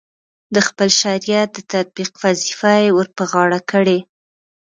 د 0.55 0.57
خپل 0.67 0.89
شریعت 1.01 1.49
د 1.55 1.59
تطبیق 1.73 2.11
وظیفه 2.23 2.71
یې 2.83 2.89
ورپه 2.97 3.23
غاړه 3.31 3.59
کړې. 3.71 3.99